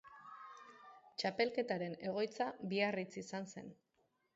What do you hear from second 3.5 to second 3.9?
zen.